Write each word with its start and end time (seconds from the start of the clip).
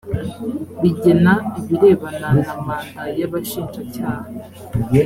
rigena 0.81 1.33
ibirebana 1.59 2.29
na 2.45 2.55
manda 2.65 3.01
y 3.19 3.21
abashinjacyaha 3.27 4.25